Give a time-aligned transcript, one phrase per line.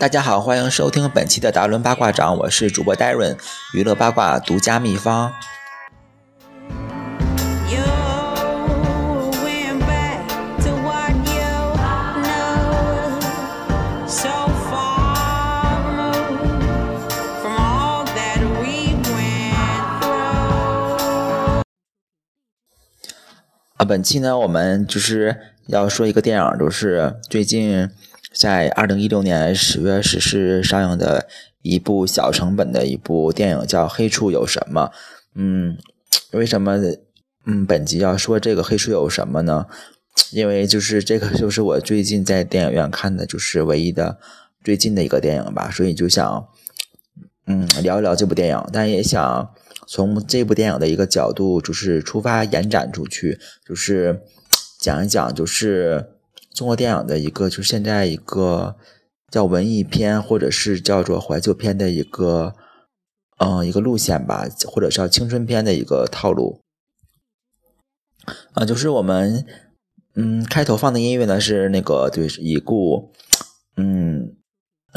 [0.00, 3.36] 大家好，欢迎收听本期的达伦八卦掌，我是主播 Darren，
[3.74, 5.30] 娱乐八卦独家秘方。
[23.76, 25.36] 啊，本期呢，我们就是
[25.66, 27.90] 要说一个电影，就是最近。
[28.32, 31.26] 在二零一六年十月十四日上映的
[31.62, 34.92] 一部小成本的一部电影叫《黑处有什么》。
[35.34, 35.76] 嗯，
[36.30, 36.78] 为什么
[37.44, 39.66] 嗯本集要说这个《黑处有什么》呢？
[40.30, 44.18] 因为就是这个就是我最近在电影院看的，就是唯一的
[44.62, 46.48] 最近的一个电影吧，所以就想
[47.46, 49.52] 嗯聊一聊这部电影，但也想
[49.88, 54.22] 从这部电影的一个角度就是出发延展出去，就是
[54.78, 56.10] 讲一讲就是。
[56.54, 58.76] 中国电影的一个，就是现在一个
[59.30, 62.54] 叫文艺片，或者是叫做怀旧片的一个，
[63.38, 66.60] 嗯，一个路线吧，或者叫青春片的一个套路。
[68.52, 69.46] 啊，就是我们，
[70.14, 73.12] 嗯，开头放的音乐呢是那个，对，已故，
[73.76, 74.34] 嗯，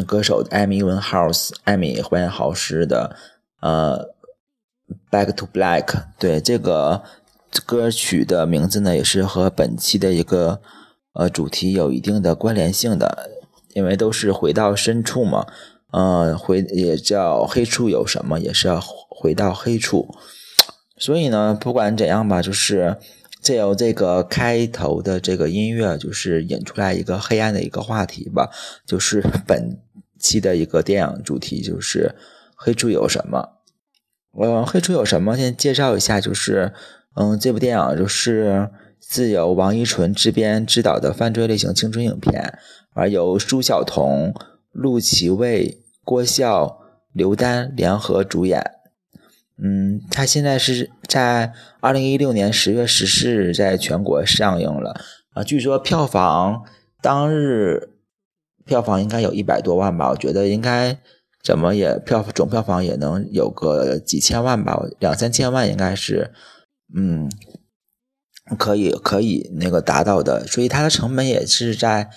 [0.06, 3.16] 歌手艾米文豪斯，艾米怀恩豪斯的，
[3.62, 4.10] 呃，
[5.12, 5.86] 《Back to Black》。
[6.18, 7.04] 对，这个
[7.66, 10.60] 歌曲的名字呢，也是和本期的一个。
[11.14, 13.30] 呃，主题有一定的关联性的，
[13.74, 15.46] 因为都是回到深处嘛。
[15.92, 20.10] 呃，回也叫黑处有什么，也是要回到黑处。
[20.98, 22.98] 所以呢，不管怎样吧，就是
[23.44, 28.50] 借由这个开头的这个音乐，就是引出来一个黑暗的一个话题吧。
[28.88, 29.80] 就是 本
[30.18, 32.16] 期的一个电影主题就是
[32.56, 33.60] 黑处有什么。
[34.32, 35.38] 呃，黑处有什么？
[35.38, 36.74] 先介绍一下，就是
[37.16, 38.72] 嗯，这部电影就是。
[39.06, 42.58] 自由王一纯制编执导的犯罪类型青春影片，
[42.94, 44.34] 而由舒晓彤、
[44.72, 46.80] 陆琪蔚、郭笑、
[47.12, 48.72] 刘丹联合主演。
[49.62, 55.00] 嗯，他现在是在二零一六年十月十四日在全国上映了
[55.34, 56.64] 啊，据说票房
[57.02, 57.90] 当日
[58.66, 60.98] 票房应该有一百多万吧，我觉得应该
[61.44, 66.32] 怎么也票总票房也能有个几千万吧，两三千万应该是，
[66.96, 67.30] 嗯。
[68.58, 72.10] 可以可以那个达到的，所以它的成本也是在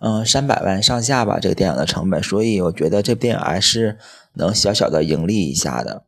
[0.00, 3.98] 嗯三百万上下吧，这个电影的成本，所以我觉得这部电影还是
[4.34, 6.04] 能小小的盈利一下的。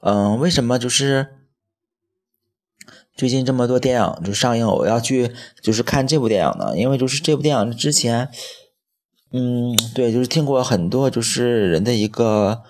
[0.00, 1.28] 嗯，为什么就是
[3.16, 6.78] 最近这么多电影就上映，我要去就是看这部电影呢？
[6.78, 8.30] 因为就是这部电影之前，
[9.32, 12.62] 嗯，对，就是听过很多就是人的一个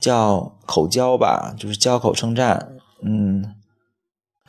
[0.00, 2.72] 叫口交吧，就是交口称赞，
[3.04, 3.54] 嗯。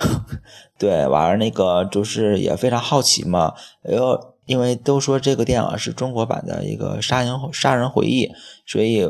[0.78, 3.54] 对，完了那个就是也非常好奇嘛，
[3.84, 8.32] 哎呦，因为都说这个电影是中国版的一个杀人杀人回忆，
[8.66, 9.08] 所以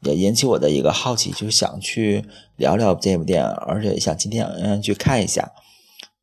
[0.00, 2.24] 也引起我的一个好奇，就想去
[2.56, 5.52] 聊聊这部电影，而且想进电影院去看一下。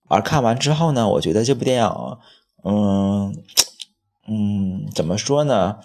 [0.07, 2.17] 而看完之后呢，我觉得这部电影，
[2.63, 3.35] 嗯
[4.27, 5.77] 嗯，怎么说呢？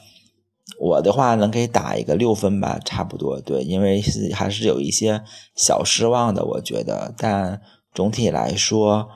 [0.80, 3.38] 我的话能给打一个六分吧，差不多。
[3.38, 5.22] 对，因为是还是有一些
[5.54, 7.60] 小失望的，我觉得，但。
[7.94, 9.08] 总体来说，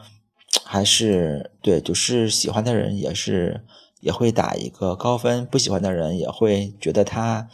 [0.65, 3.65] 还是对，就是喜欢的人也是
[4.01, 7.49] 也会打一个高分，不喜欢的人也会觉得他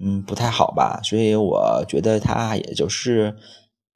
[0.00, 1.00] 嗯不太好吧。
[1.04, 3.36] 所以我觉得他也就是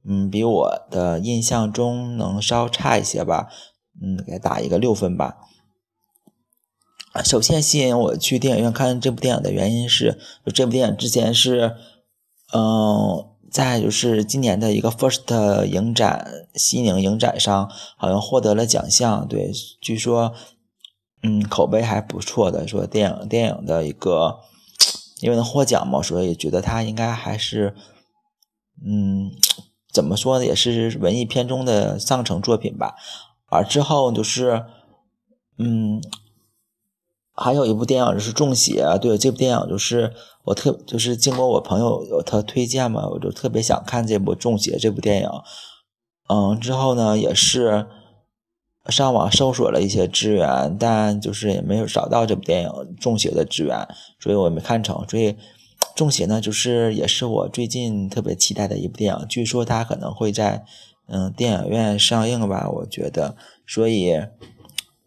[0.05, 3.49] 嗯比我的印象中能稍差一些吧，
[3.99, 5.37] 嗯，给他打一个六分吧。
[7.23, 10.19] 首先吸引我去电影院看这部电影的原因是，
[10.53, 11.75] 这部电影之前是
[12.53, 13.25] 嗯。
[13.51, 19.51] 再就是今年的一个 First 影展，西宁影展上好像获得了奖项，对，
[19.81, 20.33] 据说，
[21.23, 24.39] 嗯，口碑还不错的，说电影电影的一个，
[25.21, 27.75] 因为能获奖嘛，所以觉得它应该还是，
[28.85, 29.31] 嗯，
[29.91, 32.95] 怎么说呢，也是文艺片中的上乘作品吧。
[33.47, 34.65] 而之后就是，
[35.57, 36.01] 嗯。
[37.41, 40.13] 还有一部电影就是《中邪》，对这部电影就是
[40.43, 45.29] 我特就是经过我朋友有他推荐嘛，我就特别想看这部《中邪》这部电影。
[46.27, 47.87] 嗯，之后呢也是
[48.87, 52.69] 上网搜索了一些资源，但就是也没有找到这部电影
[52.99, 53.87] 《中邪》的资源，
[54.19, 55.03] 所以我没看成。
[55.07, 55.33] 所以
[55.95, 60.65] 《中邪》呢，就是也是我最近特别期待的一部电影，据说它可能会在
[61.07, 63.35] 嗯电影院上映吧，我觉得，
[63.65, 64.13] 所以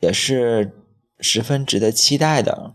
[0.01, 0.79] 也是。
[1.23, 2.75] 十分值得期待的。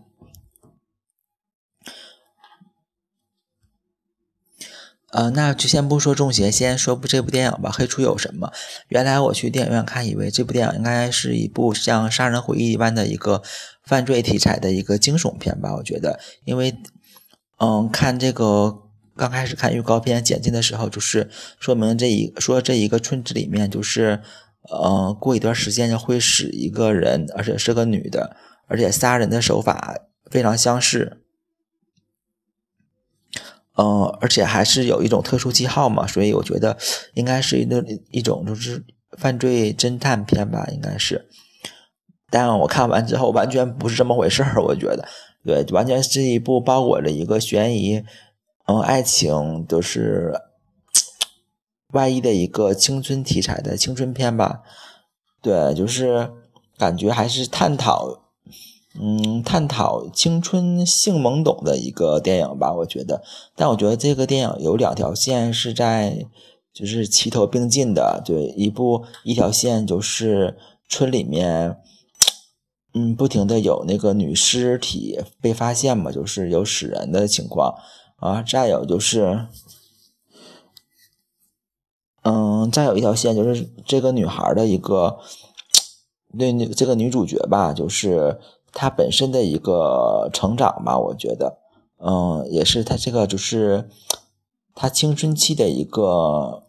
[5.10, 7.72] 呃，那就先不说中邪，先说部这部电影吧。
[7.72, 8.52] 黑处有什么？
[8.90, 13.42] 原来我去电影院看，以为这部电影应该是一部像《杀人回忆》一般的一个
[13.84, 15.74] 犯罪题材的一个惊悚片吧。
[15.76, 16.76] 我觉得，因为，
[17.60, 18.84] 嗯，看这个
[19.16, 24.22] 刚开始看预告片剪辑的时候，就是说明这一说这一个村子里面，就是，
[24.70, 28.36] 呃，过一段时间就会使一个人，而且是个女的，
[28.68, 29.96] 而且杀人的手法
[30.30, 31.24] 非常相似。
[33.78, 36.76] 嗯，而且还是有一种特殊记号嘛，所以我觉得
[37.14, 38.84] 应该是一个一种就是
[39.18, 41.30] 犯罪侦探片吧，应该是。
[42.30, 45.08] 但我看完之后，完全不是这么回事儿，我觉得，
[45.46, 48.04] 对，完全是一部包裹着一个悬疑，
[48.66, 50.34] 嗯，爱情，就是
[51.94, 54.62] 外衣的一个青春题材的青春片吧。
[55.42, 56.32] 对，就是
[56.78, 58.24] 感觉还是探讨。
[59.00, 63.22] 嗯，探讨青春性懵懂的一个电影吧，我觉得。
[63.56, 66.26] 但我觉得这个电影有两条线是在，
[66.74, 68.20] 就是齐头并进的。
[68.26, 70.58] 对，一部一条线就是
[70.90, 71.78] 村里面，
[72.96, 77.76] 嗯，不停的有那个女尸体被发现嘛，就是有死人的情况
[78.16, 78.42] 啊。
[78.42, 79.46] 再有就是，
[82.28, 85.18] 嗯，再有一条线就是这个女孩的一个，
[86.38, 88.40] 对，那这个女主角吧，就是。
[88.74, 91.58] 她本身的一个成长吧，我觉得，
[91.98, 93.90] 嗯，也是她这个就是
[94.76, 96.64] 她青春期的一个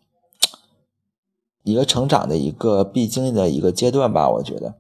[1.65, 4.77] 一个成长的一个必经的一个阶段吧，我觉得。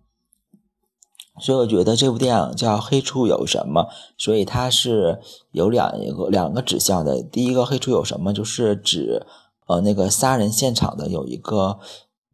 [1.38, 3.82] 所以我觉得这部电影叫《黑处有什么》，
[4.16, 5.20] 所以它是
[5.50, 7.22] 有两一个两个指向的。
[7.22, 9.26] 第一个“黑处有什么”就是指
[9.68, 11.78] 呃那个杀人现场的有一个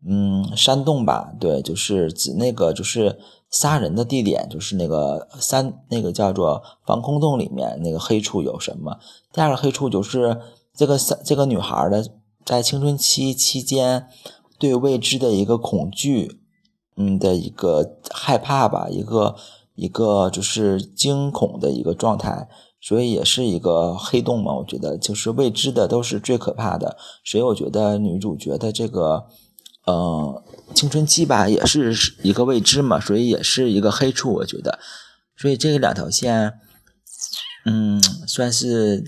[0.08, 3.20] 嗯山洞吧，对，就是指那个就是。
[3.50, 8.98] 杀人的地点就是那个山，那个叫做防空洞里面那个黑处有什么？
[9.32, 10.40] 第二个黑处就是
[10.74, 12.04] 这个三这个女孩的
[12.44, 14.08] 在青春期期间
[14.58, 16.40] 对未知的一个恐惧，
[16.96, 19.36] 嗯的一个害怕吧，一个
[19.76, 22.48] 一个就是惊恐的一个状态，
[22.84, 24.54] 所以也是一个黑洞嘛。
[24.54, 29.26] 我觉得就是未知的都是最可怕的，所以我觉得女主角的这个。
[29.86, 30.42] 嗯，
[30.74, 34.78] 青春期吧，也是一个未知嘛，所以也是一个黑处，我觉得，
[35.36, 36.54] 所以这个两条线，
[37.66, 39.04] 嗯，算是，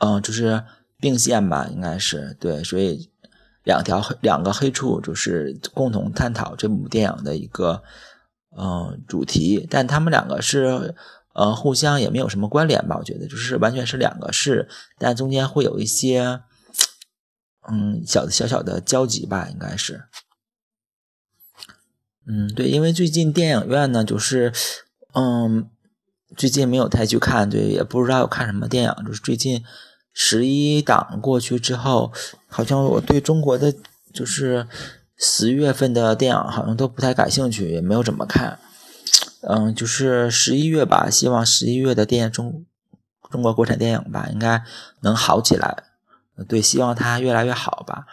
[0.00, 0.64] 嗯，就是
[0.98, 3.08] 并线吧，应该是对，所以
[3.62, 7.84] 两条两个黑处就是共同探讨这部电影的一个，
[8.58, 10.96] 嗯，主题，但他们两个是，
[11.38, 14.68] 呃，互相也没有什么关联吧，我觉得就是完全是两个事，
[14.98, 16.40] 但中间会有一些。
[17.70, 20.04] 嗯，小的小小的交集吧，应该是。
[22.26, 24.50] 嗯，对，因为最近电影院呢，就是，
[25.12, 25.68] 嗯，
[26.34, 28.94] 最近没有太去看，对，也不知道有看什么电影。
[29.06, 29.62] 就是最近
[30.14, 32.10] 十一档过去之后，
[32.48, 33.74] 好像我对中国的
[34.14, 34.66] 就是
[35.18, 38.58] 十月份的电影好像都不太感兴趣，也没有怎么看。
[39.42, 42.66] 嗯，就是十一月吧，希望十一月的电影中
[43.30, 44.62] 中国国产电影吧，应该
[45.00, 45.84] 能好起来。
[46.48, 48.06] 对，希望它越来越好吧。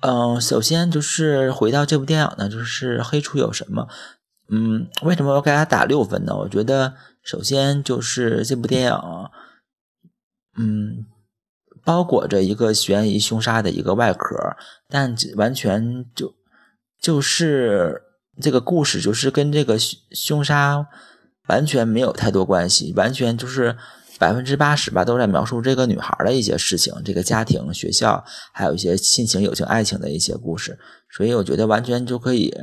[0.00, 3.88] 嗯，首先就是回到这部电影呢，就是黑处有什么？
[4.48, 6.36] 嗯，为什么要给它打六分呢？
[6.36, 9.00] 我觉得首先就是这部电影，
[10.56, 11.06] 嗯，
[11.82, 14.56] 包裹着一个悬疑凶杀的一个外壳，
[14.88, 16.34] 但完全就
[17.00, 18.03] 就是
[18.40, 19.76] 这个故事就是跟这个
[20.12, 20.86] 凶杀
[21.48, 23.76] 完全没有太多关系，完全就是。
[24.16, 30.78] 百分之八十吧，都在描述这个女孩的一些事情，这个家庭、学校，还有一些亲情、友情、爱情的一些故事。
[31.10, 32.54] 所以我觉得完全就可以，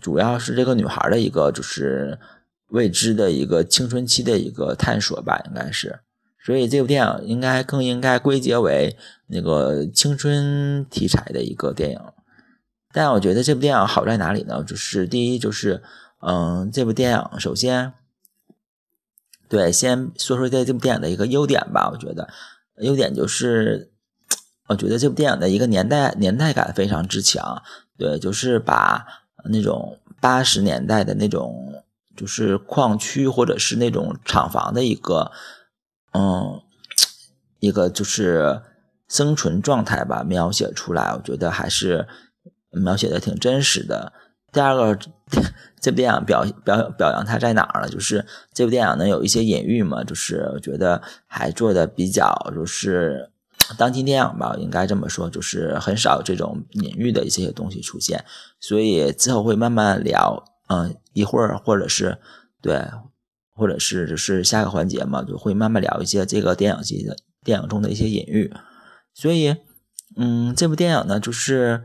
[0.00, 2.16] 主要是这个女孩的一个就是
[2.68, 5.98] 未知的一个青春期的一个探索吧，应该是。
[6.46, 8.96] 所以这部电影应该更应该归结为
[9.26, 12.00] 那个青春题材的一个电影。
[12.98, 14.64] 但我觉得这部电影好在哪里呢？
[14.64, 15.84] 就是第一，就是
[16.20, 17.92] 嗯，这部电影首先。
[19.48, 21.88] 对，先说说这这部电影的一个优点吧。
[21.92, 22.28] 我觉得
[22.78, 23.92] 优点就是，
[24.66, 27.62] 我觉得这部电影的一个年代年代感非常之强。
[27.96, 29.06] 对，就是把
[29.44, 31.84] 那种八十年代的那种
[32.16, 35.30] 就是矿区或者是那种厂房的一个
[36.14, 36.60] 嗯
[37.60, 38.60] 一个就是
[39.06, 42.08] 生存状态吧描写出来，我觉得还是
[42.70, 44.12] 描写的挺真实的。
[44.52, 44.98] 第二个。
[45.80, 47.88] 这部电影表表表扬它在哪儿了？
[47.88, 53.30] 就是这部电影呢有一些隐喻嘛，就是觉得还做的比较就是
[53.76, 58.24] 当今电影吧，应该这么说，就是很少这种隐喻的一些东西出现，
[58.58, 62.18] 所以之后会慢慢聊，嗯，一会儿或者是
[62.60, 62.82] 对，
[63.54, 68.52] 或者是就是下个环节嘛，就会慢慢聊一些这个电影系的电影中的一些隐喻，
[69.14, 69.54] 所以，
[70.16, 71.84] 嗯，这部电影呢，就是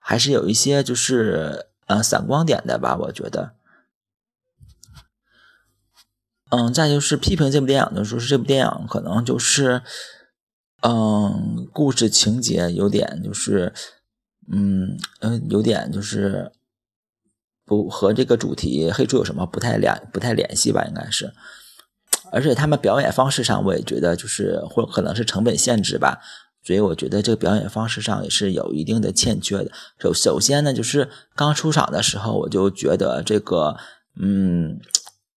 [0.00, 3.54] 还是有一些就是呃闪光点的吧，我觉得。
[6.52, 9.82] 嗯，再就是批评这部电影的时候，是这部电影可能就是，
[10.82, 13.72] 嗯，故事情节有点就是，
[14.50, 16.50] 嗯嗯，有点就是
[17.64, 21.32] 不和这个主题黑猪有什么不太联不太联系吧，应该是。
[22.32, 26.20] 而且他们表演方式上，我也觉得就是或可能是成本限制吧，
[26.62, 29.70] 所以我觉得这个表演方式上也是有一定的欠缺的。
[29.98, 33.76] 首首先呢，就是刚出场的时候，我就觉得这个，
[34.20, 34.78] 嗯。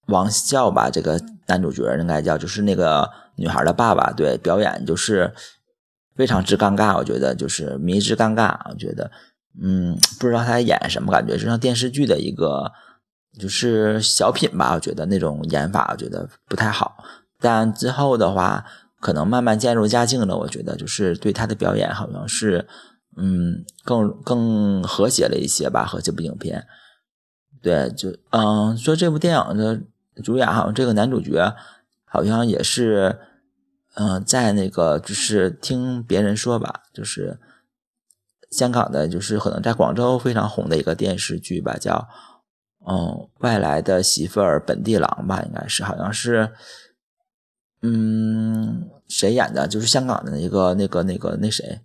[0.08, 4.12] 王笑吧，这个男主角应该叫，就是那个女孩的爸爸。
[4.12, 5.34] 对，表演就是
[6.14, 8.60] 非常之尴尬，我觉得就是迷之尴尬。
[8.70, 9.10] 我觉得，
[9.62, 12.70] 嗯，不知道他演什么，感觉就像电视剧的一个
[13.40, 14.74] 就是小品吧。
[14.74, 16.98] 我觉得那种演法，我觉得不太好。
[17.40, 18.66] 但之后的话，
[19.04, 20.38] 可能慢慢渐入佳境了。
[20.38, 22.68] 我觉得就是对他的表演，好像是
[23.18, 26.66] 嗯更更和谐了一些吧，和这部影片。
[27.62, 29.82] 对，就嗯说这部电影的。
[30.24, 31.56] 主演好像这个男主角
[32.06, 33.18] 好像也是，
[33.96, 37.40] 嗯，在那个就是听别人说吧，就是
[38.52, 42.08] 香港的，就是可能在广州非常红的一个电视剧吧，叫
[42.88, 46.52] 嗯外来的媳妇儿本地郎吧，应该是好像是，
[47.84, 49.68] 嗯，谁演的？
[49.68, 51.80] 就是香港的一个那个那个那谁，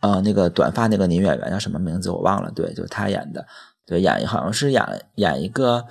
[0.00, 3.46] 呃，那个短发那个女演员叫什么名字我忘了，对，就是他演的，
[3.86, 5.86] 对，演好像是演演一个。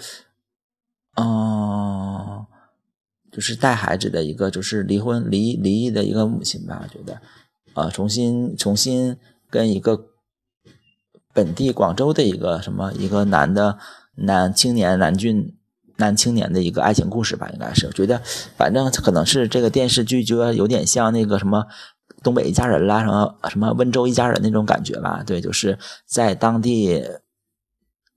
[1.20, 2.46] 哦，
[3.32, 7.20] 就是带孩子的一个，就是离婚离离异的一个母亲吧，我觉得，
[7.74, 9.18] 呃，重新重新
[9.50, 10.00] 跟一个
[11.34, 13.80] 本地广州的一个什么一个男的
[14.14, 15.57] 男青年男俊
[15.98, 18.22] 男青年的一个爱情故事吧，应该是，我觉得
[18.56, 21.66] 反正可能是这个电视剧就有点像那个什么
[22.24, 27.04] 东北一家人啦，什么什么温州一家人那种感觉吧，对，就是在当地，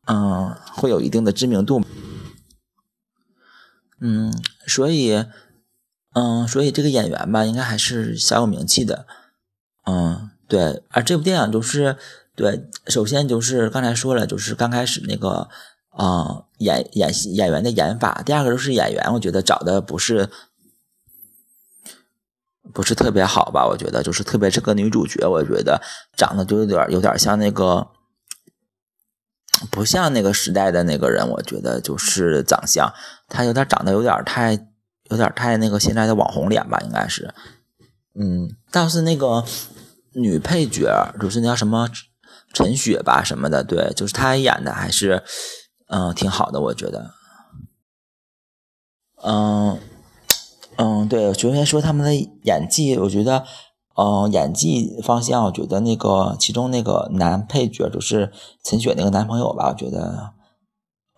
[0.07, 1.83] 嗯，会有一定的知名度。
[4.03, 4.33] 嗯，
[4.67, 5.27] 所以，
[6.15, 9.07] 嗯，所以这个演员吧，应该还是小有名气的。
[9.85, 10.83] 嗯，对。
[10.89, 11.99] 而这部电影就是，
[12.35, 15.51] 对，首先就是刚才说了，就是刚开始那个，
[15.91, 18.23] 啊，演演戏演员的演法。
[18.25, 20.31] 第二个就是演员，我觉得找的不是，
[22.73, 23.67] 不是特别好吧？
[23.67, 25.83] 我觉得，就是特别这个女主角，我觉得
[26.17, 27.89] 长得就有点有点像那个。
[29.71, 32.91] 不像那个时代的那个人，我觉得就是长相，
[33.29, 34.55] 她有点长得有点太，
[35.11, 37.35] 有点太那个现在的网红脸吧，应该是。
[38.15, 39.45] 嗯，倒是那个
[40.15, 41.91] 女配角，就是那叫什么
[42.55, 45.23] 陈雪吧什么的，对，就是她演的还是
[45.91, 47.11] 嗯挺好的，我觉得。
[49.23, 49.79] 嗯
[50.77, 53.45] 嗯，对，首先说他们的演技，我觉得。
[53.97, 58.33] 嗯，演技方向，我觉得那个其中那个男配角就是
[58.65, 60.33] 陈雪那个男朋友吧，我觉得，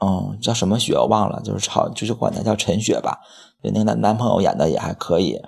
[0.00, 3.20] 嗯，叫什么雪我忘了，就是好，就是管他叫陈雪吧。
[3.60, 5.40] 对，那个男男朋友演的也还可以。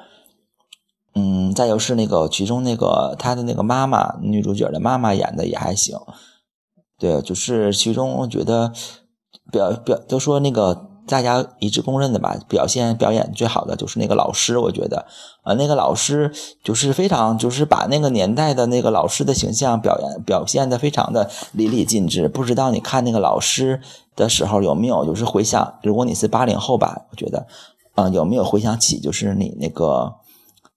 [1.15, 5.99] 嗯，再就是那个其中那个他的那个妈妈，女主角的妈妈演的也还行。
[6.99, 8.73] 对，就是其中我觉得
[9.51, 10.91] 表表都说那个。
[11.07, 15.05] 大家一致公认的吧，表现表演最好的就是那个老师，我觉得，
[15.43, 16.33] 啊，那个老师
[16.63, 22.27] 就是非常，就是把那个年代的那个老师的形象表演表现的非常的淋漓尽致。
[22.27, 23.83] 不知道你看那个老师
[24.17, 27.47] 的时候有没有就是回想，如果你是八零后吧，我觉得，
[27.93, 30.15] 啊，有没有回想起就是你那个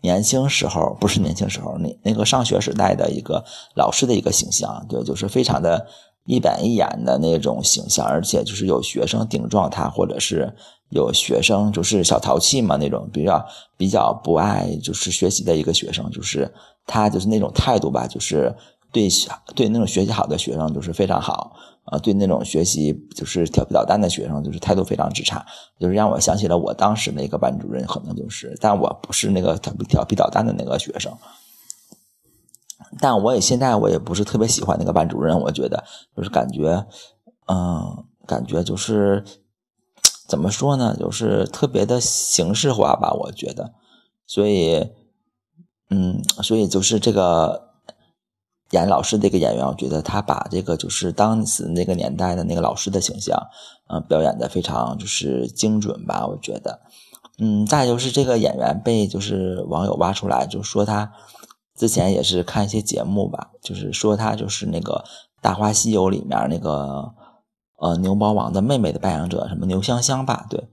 [0.02, 3.46] 年轻时候，不是年轻时候，你那个上学时代的一个
[3.76, 5.88] 老师的一个形象，对，就是非常的。
[6.27, 10.53] 一板一眼的那种形象，而且就是有学生顶撞他，或者是
[10.89, 13.46] 有学生就是小淘气嘛，那种比较
[13.77, 16.53] 比较不爱就是学习的一个学生，就是
[16.86, 18.53] 他就是那种态度吧，就是
[18.91, 19.07] 对
[19.55, 21.55] 对那种学习好的学生就是非常好
[21.86, 25.46] 啊，对那种学习就是调皮捣蛋的学生就是态度非常之差，
[25.79, 31.10] 就是让我想起了我当时那个班主任，可能就是，但我不是那个调皮调皮捣蛋的那个学生。
[33.00, 35.84] 但我也现在我也不是特别喜欢那个班主任，我觉得
[36.15, 36.86] 就是感觉，
[37.48, 39.24] 嗯，感觉就是
[40.27, 43.74] 怎么说呢，就是特别的形式化吧，我觉得，
[44.25, 44.89] 所以，
[45.89, 47.72] 嗯，所以就是这个
[48.72, 53.38] 演老师这个演员，我觉得他把这个就是当时那个年代的那个老师的形象，
[53.89, 56.79] 嗯，表演的非常就是精准吧，我觉得，
[57.39, 61.12] 嗯，再就是这个演员被就是网友挖出来，就说他。
[61.77, 65.05] 之前也是看一些节目吧，就是说他就是那个
[65.41, 67.13] 《大话西游》里面那个
[67.79, 70.48] 呃牛魔王的妹妹的扮演者，什么牛香香吧？
[70.50, 70.67] 对，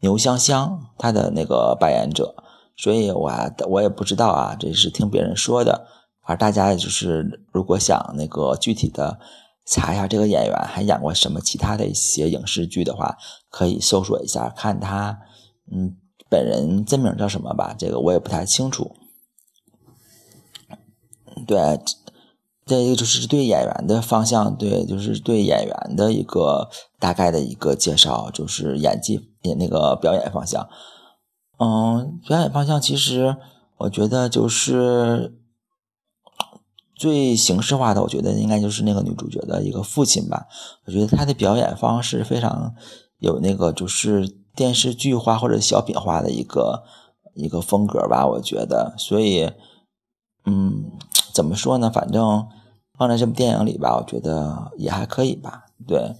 [0.00, 2.34] 牛香香她的那个扮演者，
[2.76, 3.32] 所以我
[3.68, 5.86] 我也不知道啊，这是听别人说的。
[6.22, 9.18] 而大家就是如果想那个具体的
[9.66, 13.16] 查一下这个演员还演过什么其他的一些影视剧的话，
[13.48, 15.18] 可以搜索一下，看他
[15.72, 15.96] 嗯
[16.28, 18.96] 本人真名叫什么吧，这个我也不太清楚。
[21.46, 21.58] 对。
[22.66, 26.68] 再一个就是对演员的方向，对，就是对演员的一个
[27.00, 30.68] 大概的一个介绍，就是演技演那个表演方向。
[31.58, 33.36] 嗯，表演方向其实
[33.78, 35.34] 我觉得就是
[36.94, 40.46] 最形式化的，我觉得应该就是那个女主角的一个父亲吧。
[40.86, 42.72] 我觉得他的表演方式非常
[43.18, 46.84] 有那个就是电视剧化或者小品化的一个
[47.34, 48.24] 一个风格吧。
[48.24, 49.50] 我觉得，所以，
[50.50, 50.90] 嗯，
[51.32, 51.88] 怎么说呢？
[51.88, 52.48] 反正。
[52.98, 55.64] 放在这部电影里吧，我觉得也还可以吧。
[55.88, 56.16] 对，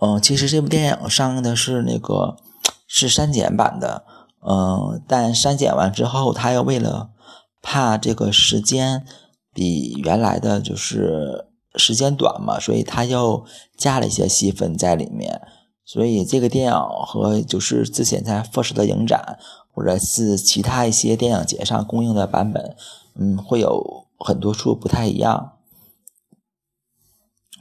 [0.00, 2.36] 嗯，其实这部电影上映的是那个
[2.88, 4.04] 是删减版的，
[4.44, 7.10] 嗯，但删减完之后，他又为了
[7.62, 9.06] 怕这个时间
[9.52, 15.40] 比原来的就是时间短嘛，所以他又加了一些戏份在里面。
[15.84, 16.74] 所以这个电影
[17.06, 19.38] 和就是之前在富士的影展
[19.74, 22.76] 或者是其他一些电影节上公映的版本。
[23.16, 25.52] 嗯，会有很多处不太一样。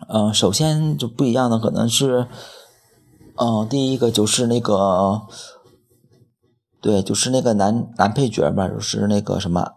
[0.08, 2.28] 嗯，首先就不一样的可能是，
[3.36, 5.22] 嗯，第一个就是那个，
[6.82, 9.74] 对，就是那个男男配角吧，就是那个什么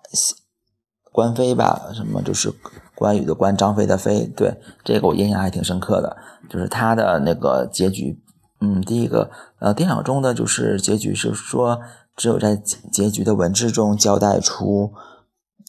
[1.12, 2.52] 关飞吧，什么就是
[2.94, 6.16] 关羽的关，张飞的飞，对，这个我印象还挺深刻的，
[6.48, 8.20] 就是他的那个结局。
[8.60, 9.30] 嗯，第一个，
[9.60, 11.78] 呃，电影中的就是结局是说，
[12.16, 14.92] 只有在结局的文字中交代出。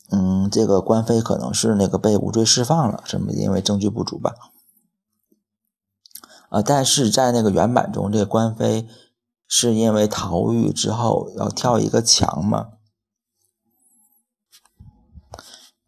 [0.10, 4.34] 嗯，这个官飞可能是那个被无罪释放了，什么因为证据不足吧？
[6.50, 8.88] 啊，但是在那个原版中，这个关飞
[9.50, 12.70] 是因为逃狱之后要跳一个墙嘛，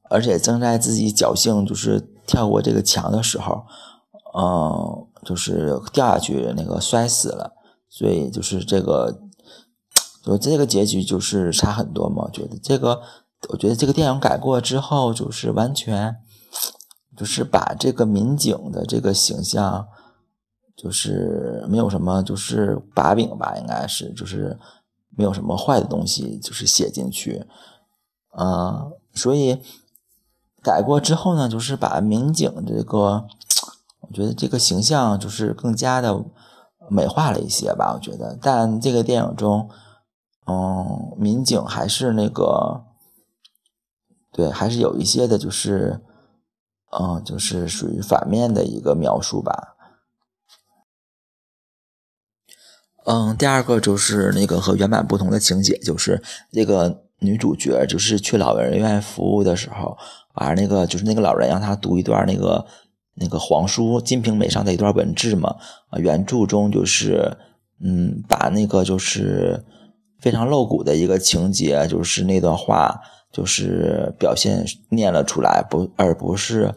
[0.10, 3.64] 而且正在自己侥幸就是跳过这个墙的时候，
[4.38, 7.54] 嗯，就是掉下去那个摔死了，
[7.88, 9.22] 所以就是这个，
[10.30, 13.02] 就这个结局就是差很多嘛，觉得这个。
[13.48, 16.18] 我觉得这个电影改过之后，就是完全，
[17.16, 19.88] 就是把这个民警的这个形象，
[20.76, 24.60] 就是没有什么就是把柄吧，应该是就是
[25.16, 27.46] 没有什么坏的东西，就是写进去，
[28.38, 29.58] 嗯，所以
[30.62, 33.26] 改过之后呢，就是把民警这个，
[34.02, 36.26] 我觉得这个形象就是更加的
[36.90, 39.70] 美化了一些吧，我觉得，但这个电影中，
[40.50, 42.86] 嗯，民警还是那个。
[44.32, 46.02] 对，还是有一些的，就是，
[46.98, 49.76] 嗯，就是属于反面的一个描述吧。
[53.06, 59.98] 嗯，第二个就是那个和原版不同的情节，就是那个女主角就是去老人院服务的时候，
[60.36, 62.66] 而那个就是那个老人让她读一段那个
[63.16, 65.56] 那个皇书《金瓶梅》上的一段文字嘛。
[65.90, 67.36] 啊，原著中就是，
[67.82, 69.66] 嗯，把那个就是
[70.20, 73.02] 非常露骨的一个情节，就是那段话。
[73.32, 76.74] 就是表现念了出来，不，而不是，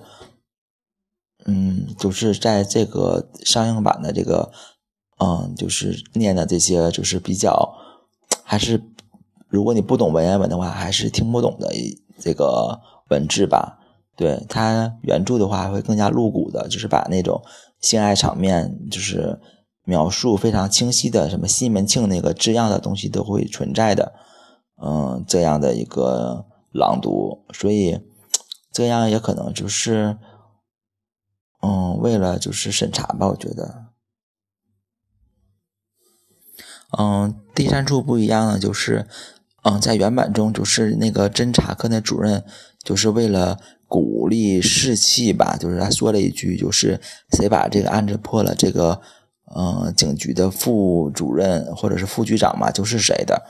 [1.47, 4.53] 嗯，就是在这个上映版的这个，
[5.17, 7.75] 嗯，就是念的这些，就是比较，
[8.45, 8.83] 还是
[9.49, 11.73] 如果你不懂文言文的话，还是听不懂的
[12.19, 12.79] 这个
[13.09, 13.79] 文字吧。
[14.15, 17.43] 对他原著的话，会更加露骨的，就是把那种
[17.81, 19.41] 性爱场面，就是
[19.85, 24.13] 描述非常清晰的，什么西门庆那个字样的东西都会存在的。
[24.85, 28.01] 嗯，这样的一个朗读，所以
[28.73, 30.17] 这样也可能就是，
[31.63, 33.87] 嗯，为了就是审查吧，我觉得。
[36.99, 39.07] 嗯，第三处不一样的就是，
[39.63, 42.45] 嗯，在原版中就是那个侦查科那主任，
[42.83, 49.01] 就是为了鼓励士气吧，就是他说了一句，就是谁把这个案子破了，这个
[49.55, 53.43] 嗯警局的副主任或者是副局长嘛，就是谁的。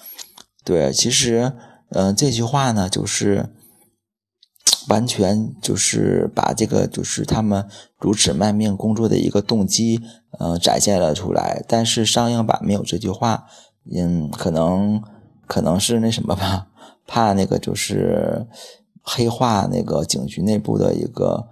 [0.65, 1.53] 对，其实，
[1.91, 3.49] 嗯，这句话呢，就是
[4.89, 10.01] 完全就是把这个就是他们如此卖命工作的一个动机，
[10.39, 11.65] 嗯，展现了出来。
[11.67, 13.47] 但是上映版没有这句话，
[13.93, 15.03] 嗯，可能
[15.47, 16.69] 可能是那什么吧，
[17.07, 18.47] 怕那个就是
[19.03, 21.49] 黑化那个警局内部的一个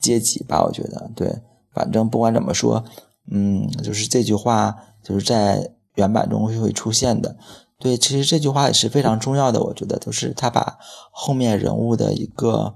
[0.00, 0.62] 阶级吧。
[0.64, 2.84] 我觉得，对，反正不管怎么说，
[3.30, 7.36] 嗯，就是这句话就是在原版中会会出现的。
[7.78, 10.78] 对，其实这句话也是非常重要的，我觉得就是他把
[11.10, 12.74] 后面人物的一个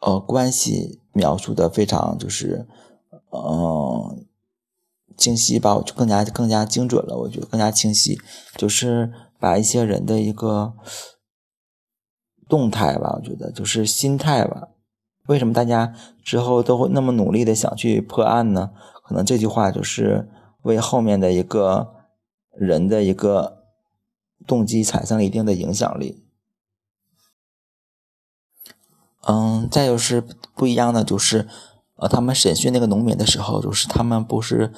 [0.00, 2.66] 呃关系描述的非常就是
[3.30, 4.24] 嗯
[5.16, 7.16] 清晰吧，我就更加更加精准了。
[7.18, 8.18] 我觉得更加清晰，
[8.56, 10.72] 就是把一些人的一个
[12.48, 14.68] 动态吧，我觉得就是心态吧。
[15.26, 18.70] 为什么大家之后都会那么努力的想去破案呢？
[19.02, 20.30] 可能这句话就是
[20.62, 21.94] 为后面的一个
[22.52, 23.64] 人的一个
[24.46, 26.24] 动机产生了一定的影响力。
[29.24, 30.20] 嗯，再就是
[30.54, 31.48] 不一样的就是，
[31.94, 34.72] 呃，他们审讯那个农民的时候，就是他们不是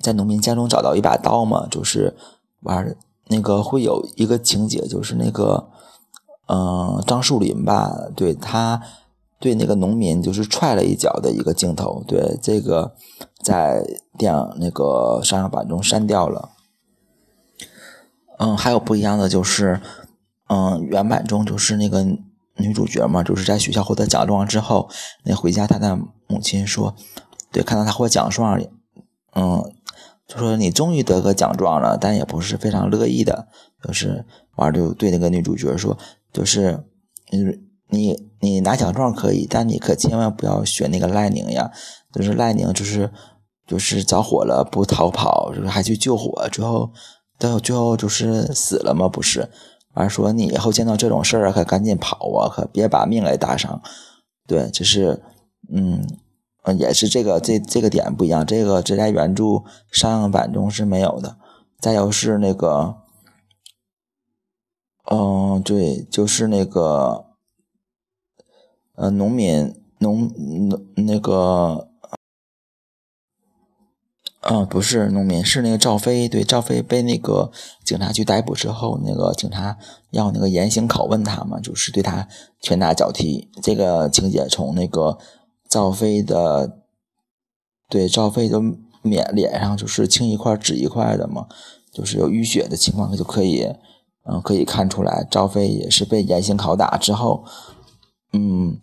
[0.00, 2.16] 在农民家中找到一把刀嘛，就是
[2.60, 2.96] 玩
[3.26, 5.68] 那个会有一个情节，就是那个，
[6.46, 8.80] 嗯，张树林吧，对他
[9.44, 12.94] 对那个农民就是踹了一脚的一个镜头，对这个
[13.42, 13.84] 在
[14.16, 16.52] 电影那个上映版中删掉了。
[18.38, 19.82] 嗯，还有不一样的就是，
[20.48, 22.06] 嗯，原版中就是那个。
[22.56, 24.88] 女主角嘛，就是在学校获得奖状之后，
[25.24, 26.94] 那回家，她的母亲说
[27.50, 28.56] ：“对，看到她获奖状，
[29.34, 29.60] 嗯，
[30.28, 33.48] 就说你终于得个奖状了，但也不是非常乐意的，
[33.82, 35.98] 就是完就对那个女主角说，
[36.32, 36.84] 就是
[37.30, 41.70] 你你你拿奖状可以，但你可千万不要学那个赖宁呀，
[42.12, 43.10] 就是赖宁就是
[43.66, 46.92] 就是着火了不逃跑，就是还去救火，最后
[47.38, 49.08] 到最后就是死了吗？
[49.08, 49.50] 不是。”
[49.94, 53.80] 完说你以后见到这种事儿可赶紧跑啊，可别把命给搭上。
[54.44, 55.22] 对，就是，
[55.72, 56.04] 嗯，
[56.76, 61.36] 也是这个这这个点不一样，这个只在原著上映版中是没有的。
[61.78, 62.96] 再有是那个，
[65.12, 67.26] 嗯，对，就是那个，
[68.94, 70.28] 呃，农民农
[70.68, 71.88] 农那个。
[74.46, 76.28] 嗯，不是农民，是那个赵飞。
[76.28, 77.50] 对，赵飞被那个
[77.82, 79.78] 警察局逮捕之后，那个警察
[80.10, 82.28] 要那个严刑拷问他嘛，就是对他
[82.60, 83.48] 拳打脚踢。
[83.62, 85.16] 这个情节从那个
[85.66, 86.76] 赵飞的，
[87.88, 88.60] 对赵飞的
[89.00, 91.46] 脸脸上就是青一块紫一块的嘛，
[91.90, 93.74] 就是有淤血的情况就可以，
[94.30, 97.46] 嗯，可以看出来赵飞也是被严刑拷打之后，
[98.34, 98.78] 嗯。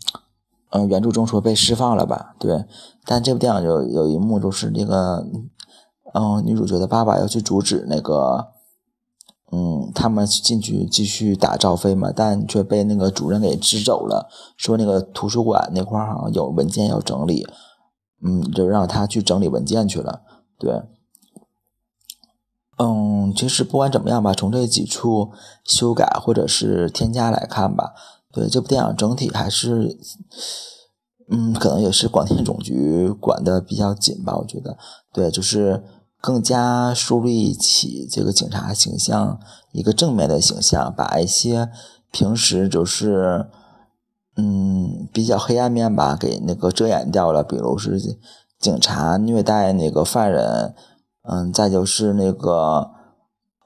[0.73, 2.33] 嗯，原著中说被释放了吧？
[2.39, 2.63] 对，
[3.03, 5.27] 但这部电影有有一幕就是那个，
[6.13, 8.53] 嗯，女主角的爸爸要去阻止那个，
[9.51, 17.45] 嗯，他们进去继续打赵飞嘛，但却被那个主任给支走了，说那个图书馆那块好像有文件要整理，
[18.23, 20.21] 嗯，就让他去整理文件去了。
[20.57, 20.83] 对，
[22.77, 25.33] 嗯，其实不管怎么样吧，从这几处
[25.65, 27.93] 修改或者是添加来看吧。
[28.31, 29.97] 对这部电影整体还是，
[31.29, 34.77] 嗯，可能也是广电总局管的比较紧吧，我觉得，
[35.11, 35.83] 对，就是
[36.21, 39.39] 更加树立起这个警察形象
[39.71, 41.69] 一个正面的形象，把一些
[42.11, 43.47] 平时就是，
[44.37, 47.99] 嗯，比较黑暗面吧，给那个遮掩掉了，比如是
[48.59, 50.73] 警察虐待那个犯人，
[51.29, 53.00] 嗯，再就是那个。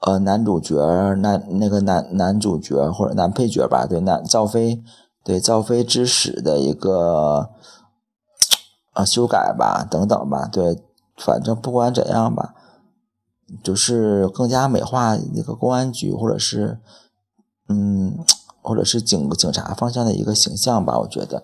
[0.00, 0.76] 呃，男主角
[1.16, 4.82] 男那个男男主角或者男配角吧，对，男赵飞，
[5.24, 7.48] 对赵飞之死的一个
[8.92, 10.82] 啊修改吧，等等吧，对，
[11.16, 12.54] 反正不管怎样吧，
[13.64, 16.78] 就是更加美化那个公安局或者是
[17.68, 18.18] 嗯，
[18.60, 21.42] 或者是警警察方向的一个形象吧，我觉得，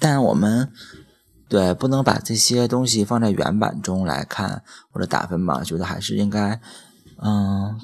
[0.00, 0.68] 但我们
[1.48, 4.62] 对不能把这些东西放在原版中来看
[4.92, 6.60] 或者打分吧，觉得还是应该。
[7.22, 7.80] 嗯，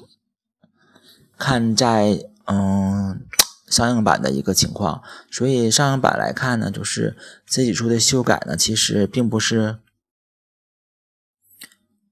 [1.36, 3.26] 看在嗯
[3.66, 9.78] 上映版的一个情况，所以上映版来看呢，就是这几处的修改呢，其实并不是，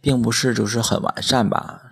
[0.01, 1.83] 并不是就是很完善吧。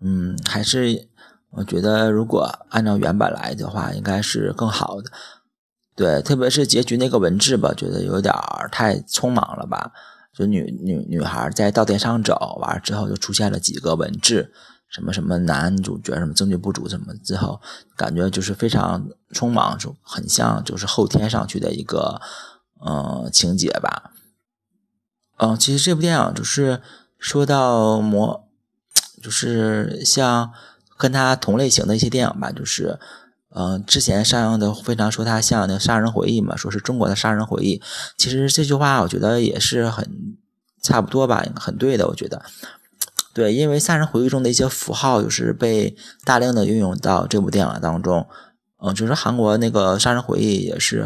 [0.00, 1.08] 嗯，还是
[1.50, 5.10] 我觉得如果按照原版来的话，应该是更好的。
[5.94, 8.34] 对，特别是结局那个文字吧，觉得有点
[8.70, 9.92] 太匆忙了吧。
[10.36, 14.52] 就女女女孩在稻田上走完了之后，就出现了几个文字，
[14.88, 17.58] 什么什么男主角什么证据不足什么之后，
[17.96, 22.20] 感觉就是非常匆忙，就很像就是后天上去的一个
[22.86, 24.12] 嗯情节吧。
[25.38, 26.82] 嗯，其实这部电影就是
[27.18, 28.48] 说到魔，
[29.22, 30.52] 就是像
[30.98, 32.98] 跟他同类型的一些电影吧，就是
[33.58, 37.82] 嗯之前上映的非常说他像那个杀人回忆嘛，说是中国的杀人回忆。
[38.16, 40.36] 其实这句话我觉得也是很。
[40.82, 42.40] 差不多吧，很对的，我觉得，
[43.34, 48.24] 对，因为杀人回忆中的一些符号就是被大量的运用到这部电影当中，
[48.78, 51.04] 嗯，就是韩国那个杀人回忆也是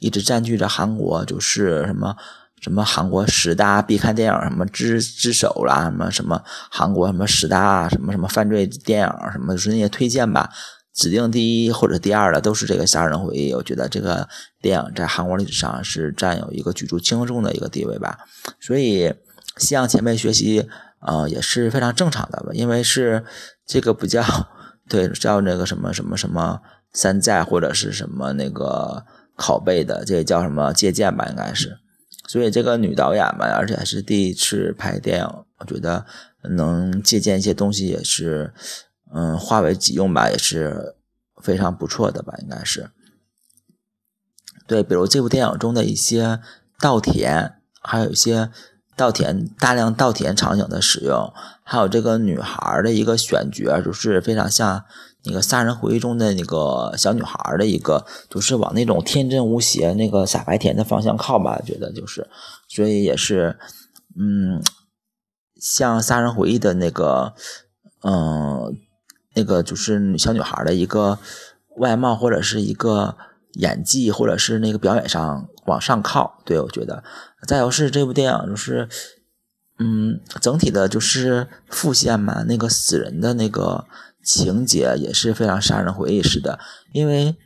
[0.00, 2.16] 一直占据着韩国，就是什么
[2.60, 10.50] 什么韩国十大必看电影，什么之之首啦，什么什么韩国什么十大什么什么犯罪电影，什么就是那些推荐吧，
[10.94, 14.28] 指定第一或者第二的都是这个杀人回忆，我觉得这个
[14.60, 18.18] 电影在韩国历史上是占有一个举足轻重的一个地位吧。
[18.60, 19.12] 所以，
[19.56, 20.68] 向前辈学习，
[21.00, 23.24] 呃，也是非常正常的吧，因为是
[23.66, 24.22] 这个不叫
[24.88, 26.60] 对叫那个什么什么什么
[26.92, 29.04] 山寨或者是什么那个
[29.36, 31.78] 拷贝的，这叫什么借鉴吧，应该是。
[32.28, 35.26] 所以这个女导演嘛，而且还是第一次拍电影，
[35.58, 36.04] 我觉得
[36.50, 38.52] 能借鉴一些东西也是，
[39.12, 40.96] 嗯，化为己用吧，也是
[41.42, 42.90] 非常不错的吧，应该是。
[44.66, 46.40] 对，比如这部电影中的一些
[46.80, 48.50] 稻田，还有一些
[48.96, 54.84] 稻田大量稻田场景的使用，还有这个女孩的一个选角，就是非常像
[55.24, 62.28] 那个《杀人回忆》中的那个小女孩的一个，就是往那种天真无邪、那个傻白甜的方向靠吧，觉得就是，
[62.68, 63.58] 所以也是，
[64.18, 64.62] 嗯，
[65.60, 67.34] 像《杀人回忆》的那个，
[68.02, 68.76] 嗯，
[69.34, 71.18] 那个就是小女孩的一个
[71.76, 73.16] 外貌或者是一个。
[73.56, 77.04] 演技或者是那个表演上往上靠，对我觉得，
[77.46, 78.88] 再有是这部电影就是，
[79.78, 83.84] 嗯，整体的就是复现嘛，那个死人的那个
[84.24, 86.58] 情节也是非常杀人回忆式的，
[86.94, 87.36] 因为，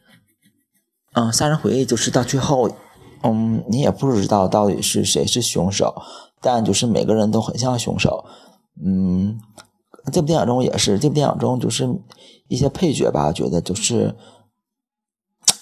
[1.15, 2.77] 嗯，杀人回忆就是到最后，
[3.25, 5.93] 嗯，你也不知道到底是谁是凶手，
[6.41, 8.25] 但就是每个人都很像凶手，
[8.81, 9.41] 嗯，
[10.13, 11.89] 这部电影中也是，这部电影中就是
[12.49, 14.15] 一些配角吧，觉得就是。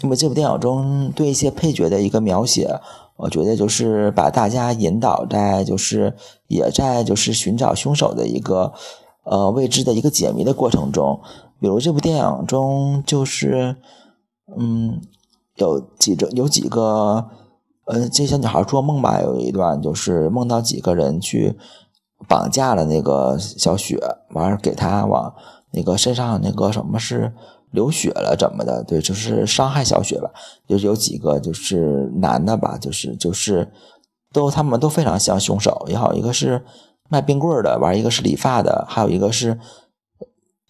[0.00, 2.78] 因为这部电影中对一些配角的一个描写，
[3.16, 6.14] 我觉得就是把大家引导在就是
[6.48, 8.74] 也在就是寻找凶手的一个
[9.22, 11.20] 呃未知的一个解谜的过程中。
[11.58, 13.76] 比如这部电影中就是
[14.58, 15.00] 嗯
[15.56, 17.30] 有几个有几个
[17.86, 21.56] 呃这小女孩做梦吧，有一段就是梦到几个人去
[22.28, 23.98] 绑架了那个小雪，
[24.30, 25.34] 完了给她往
[25.72, 27.32] 那个身上那个什么是。
[27.74, 28.84] 流血了怎么的？
[28.84, 30.30] 对，就是伤害小雪吧。
[30.68, 33.68] 就是有几个就是男的吧，就是就是
[34.32, 35.84] 都他们都非常像凶手。
[35.88, 36.64] 也好，一个是
[37.10, 39.58] 卖冰棍的，完一个是理发的，还有一个是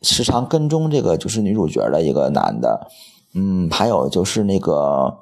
[0.01, 2.89] 时常跟踪这个就是女主角的一个男的。
[3.35, 5.19] 嗯，还有就是那个，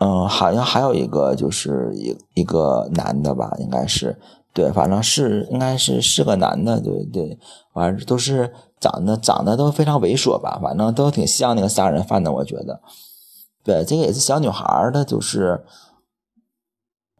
[0.00, 4.18] 嗯，好像还有一个就是一一个男的吧，应该是
[4.54, 7.38] 对，反正是应该是是个男的，对对，
[7.74, 8.54] 反正都是。
[8.80, 12.82] 长得长得都非常猥琐吧，反正都挺像那个杀人犯的，我觉得。
[13.62, 15.64] 对，这个也是小女孩的，就是，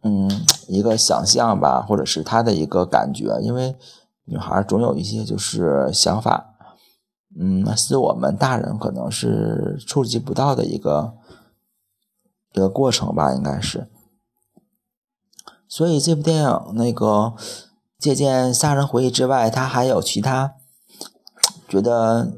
[0.03, 0.31] 嗯，
[0.69, 3.75] 一个想象吧，或者是她的一个感觉，因为
[4.27, 6.55] 女孩总有一些就是想法，
[7.41, 11.15] 嗯，是我们大人可能是触及不到的一个
[12.53, 13.89] 一个过程吧，应该是。
[15.75, 17.33] 所以这部电影那个
[17.99, 20.55] 借鉴《杀人回忆》之外，它还有其他。
[21.69, 22.31] 觉得，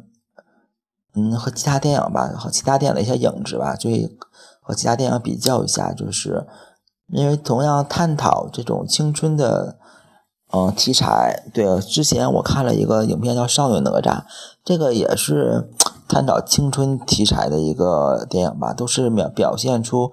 [1.14, 3.90] 嗯，和其他电影吧，和其他电影的一些影子吧，就
[4.62, 6.46] 和其他电影比较一下，就是
[7.08, 9.76] 因为同样探讨这种青春的，
[10.54, 11.42] 嗯，题材。
[11.52, 14.20] 对，之前我看了一个影片叫《少女哪吒》，
[14.64, 15.68] 这个也是
[16.08, 20.10] 探讨青春题材的一个电影吧，都是表表现出，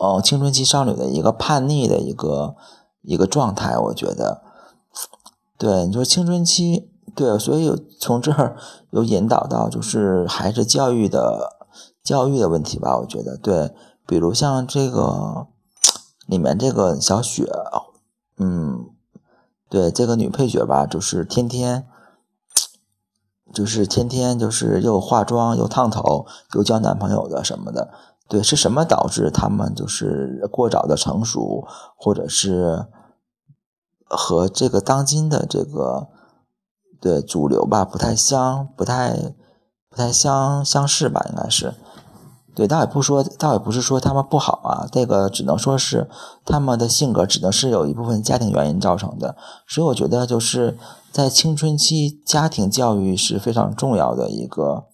[0.00, 2.56] 哦，青春期少女的一个叛逆的一个
[3.02, 3.78] 一个状态。
[3.78, 4.42] 我觉得，
[5.56, 6.88] 对，你说青春期。
[7.12, 8.56] 对，所以从这儿
[8.90, 11.58] 有引导到就是孩子教育的
[12.04, 13.74] 教育的问题吧，我觉得对，
[14.06, 15.48] 比如像这个
[16.26, 17.50] 里面这个小雪，
[18.38, 18.90] 嗯，
[19.68, 21.84] 对这个女配角吧，就是天天
[23.52, 27.90] 就是天天就是又化妆又烫头又交男朋友的什么的，
[28.30, 31.66] 对，是什么导致他们就是过早的成熟，
[31.96, 32.86] 或者是
[34.06, 36.08] 和这个当今的这个。
[37.02, 39.32] 对主流吧，不太相，不太，
[39.88, 41.72] 不太相相似吧，应该是。
[42.54, 46.10] 对，倒也不说，倒也不是说他们不好啊，这个只能说是
[46.44, 49.34] 他们的性格，只能是有一部分家庭原因造成的。
[49.66, 50.76] 所以我觉得就是
[51.10, 54.84] 在青春期，家庭教育是非常重要的一个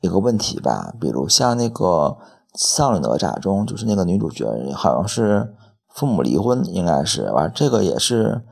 [0.00, 0.94] 一个问题吧。
[1.00, 1.84] 比如像那个
[2.54, 5.54] 《少女哪吒》中，就是那个女主角好像是
[5.88, 8.44] 父母离婚，应该是完，这个也是，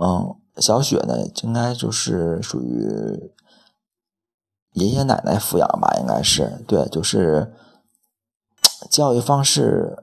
[0.00, 0.36] 嗯。
[0.58, 3.30] 小雪呢，应该就是属于
[4.72, 7.52] 爷爷奶奶抚养吧，应该是对，就是
[8.88, 10.02] 教育方式，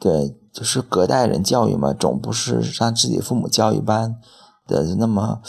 [0.00, 4.20] 对，就是隔代人教育嘛，总不是像自己父母教育般
[4.66, 5.40] 的那么，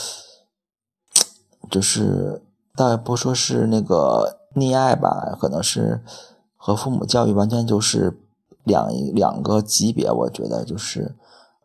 [1.72, 2.44] 就是
[2.76, 6.04] 倒也不说是那个溺爱吧，可能是
[6.56, 8.20] 和父母教育完全就是
[8.64, 11.16] 两两个级别，我觉得就是。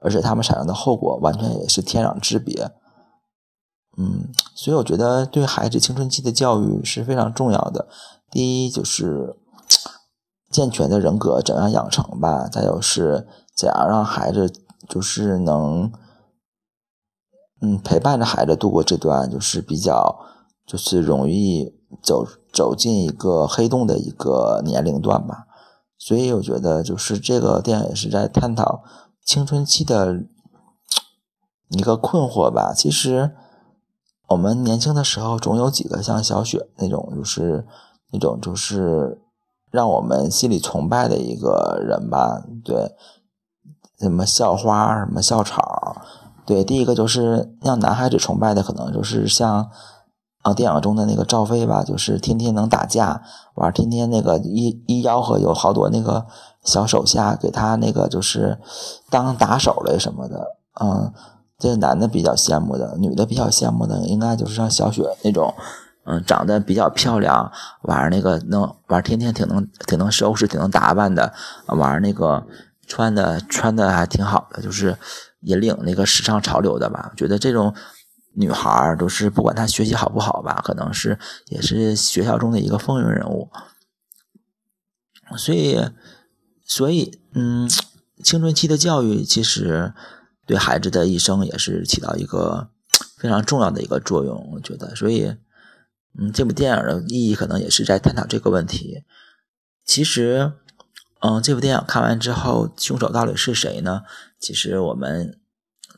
[0.02, 2.70] 而且他们产生的后果完全也是天壤之别，
[3.98, 7.86] 嗯，所以我觉得对孩子青春期的教育是非常重要的。
[8.30, 9.36] 第一就是
[10.50, 14.50] 健全的人格怎样养成吧，再有是怎样让孩子
[14.88, 15.92] 就是能，
[17.60, 20.18] 嗯，陪伴着孩子度过这段就是比较
[20.70, 25.46] 就是容易走走进一个黑洞的一个年龄段吧。
[25.98, 28.84] 所以我觉得就是这个电影是在探讨
[29.24, 30.22] 青春期的
[31.70, 32.72] 一个困惑吧。
[32.72, 33.32] 其实
[34.28, 37.66] 我们年轻的时候总有几个像小雪那种，就是
[38.12, 39.20] 那种就是
[39.72, 42.44] 让我们心里崇拜的一个人吧。
[42.64, 42.94] 对，
[43.98, 45.96] 什么校花，什么校草，
[46.46, 49.68] 对，第一个就是让男孩子崇拜的，可能就是像。
[50.42, 53.22] 啊，电影中的那个赵飞吧，就是天天能打架，
[53.56, 56.24] 完天天那个一一吆喝，有好多那个
[56.64, 58.58] 小手下给他那个就是
[59.10, 60.56] 当打手嘞什么的。
[60.80, 61.12] 嗯，
[61.58, 65.52] 这男的比较羡慕的，女的比较羡慕的，应该就是像小雪那种，
[66.04, 71.34] 嗯，长得比较漂亮，完那个能完天天挺能挺能收拾，挺能打扮的，
[71.66, 72.46] 完那个
[72.86, 74.96] 穿的穿的还挺好的，就是
[75.42, 77.12] 引领那个时尚潮流的吧。
[77.14, 77.74] 觉得这种。
[78.32, 83.50] 女孩都是不管她学习好不好吧，可能是也是学校中的一个风云人物，
[85.36, 85.80] 所以，
[86.64, 87.68] 所以，嗯，
[88.22, 89.92] 青春期的教育其实
[90.46, 92.70] 对孩子的一生也是起到一个
[93.16, 95.34] 非常重要的一个作用，我觉得，所以，
[96.16, 99.02] 嗯，这部电影的意义可能也是在探讨这个问题。
[99.84, 100.52] 其实，
[101.20, 104.02] 嗯，这部电影看完之后，凶手到底是谁呢？
[104.38, 105.39] 其实我们。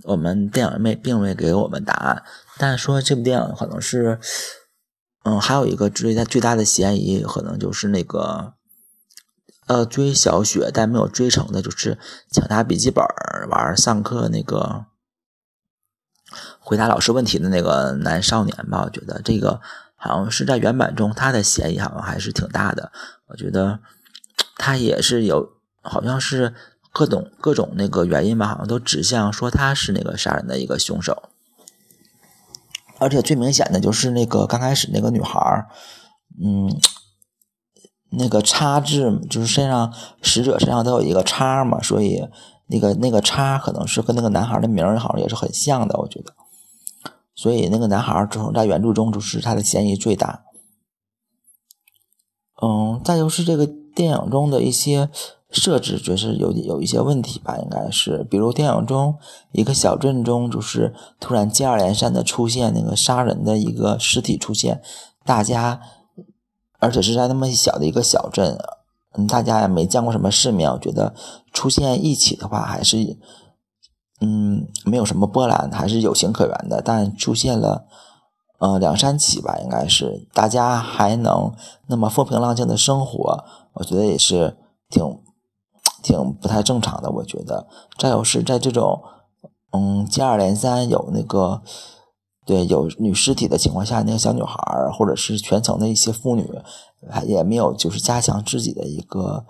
[0.04, 2.24] 我们电影没并未给我们答案，
[2.58, 4.18] 但说这部电影可能是，
[5.24, 8.54] 嗯，还有一个最大最大的嫌疑，可能就是那个，
[9.66, 11.98] 呃，追小雪但没有追成的，就是
[12.30, 13.04] 抢她笔记本
[13.48, 14.86] 玩上课那个，
[16.58, 18.82] 回答老师问题的那个男少年吧。
[18.84, 19.60] 我觉得这个
[19.94, 22.90] 好像是在原版中他的嫌疑好像还是挺大的。
[23.28, 23.78] 我觉得
[24.56, 26.54] 他也是有，好像是。
[26.92, 31.30] 各种各种那个原因吧，好像都指向说他是那个杀人的一个凶手，
[32.98, 35.68] 而且最明显的就是那个刚开始那个女孩儿，
[36.42, 36.78] 嗯，
[38.10, 42.28] 那个叉字就是身上死者身上都有一个叉嘛，所以
[42.66, 46.34] 那个那个叉可能是跟那个男孩的名儿好像也是很像的，我觉得，
[47.34, 50.44] 所以那个男孩儿从在原著中就是他的嫌疑最大，
[52.62, 55.08] 嗯，再就是这个电影中的一些。
[55.54, 59.14] 设置就是有有一些问题吧，应该是，比如电影中
[59.50, 64.80] 一个小镇中，就是突然接二连三的出现那个杀人的一个尸体出现，
[65.26, 65.78] 大家，
[66.78, 68.58] 而且是在那么小的一个小镇，
[69.12, 71.12] 嗯，大家也没见过什么世面，我觉得
[71.52, 73.18] 出现一起的话还是，
[74.22, 77.84] 嗯，没有什么波澜，还是有情可原的，但出现了，
[78.56, 81.52] 呃，两三起吧，应该是大家还能
[81.88, 84.56] 那么风平浪静的生活，我觉得也是
[84.88, 85.18] 挺。
[86.02, 87.68] 挺不太正常的，我觉得。
[87.96, 89.00] 再有是在这种，
[89.70, 91.62] 嗯，接二连三有那个，
[92.44, 96.50] 对，有女尸体的情况下，那个小女孩儿或者是全城的一些妇女，
[97.24, 99.46] 也没有就是加强自己的一个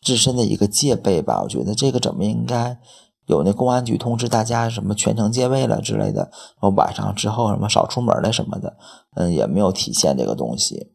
[0.00, 1.42] 自身的一个戒备吧。
[1.42, 2.78] 我觉得这个怎么应该
[3.26, 8.78] 有那公安局通知大家什么全城戒备了之类的，然后晚上之后什么少出门了什么的，
[9.16, 10.90] 嗯，也没有体现这个东西。